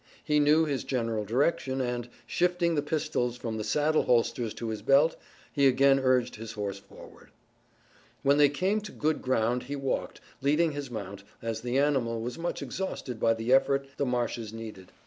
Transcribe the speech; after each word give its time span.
He 0.23 0.39
knew 0.39 0.65
his 0.65 0.83
general 0.83 1.25
direction 1.25 1.79
and, 1.79 2.09
shifting 2.25 2.73
the 2.73 2.81
pistols 2.81 3.37
from 3.37 3.57
the 3.57 3.63
saddle 3.63 4.01
holsters 4.01 4.51
to 4.55 4.69
his 4.69 4.81
belt 4.81 5.15
he 5.53 5.67
again 5.67 5.99
urged 5.99 6.37
his 6.37 6.53
horse 6.53 6.79
forward. 6.79 7.29
When 8.23 8.39
they 8.39 8.49
came 8.49 8.81
to 8.81 8.91
good 8.91 9.21
ground 9.21 9.61
he 9.69 9.75
walked, 9.75 10.19
leading 10.41 10.71
his 10.71 10.89
mount, 10.89 11.23
as 11.39 11.61
the 11.61 11.77
animal 11.77 12.19
was 12.19 12.39
much 12.39 12.63
exhausted 12.63 13.19
by 13.19 13.35
the 13.35 13.53
effort 13.53 13.85
the 13.97 14.05
marshes 14.07 14.51
needed. 14.51 14.91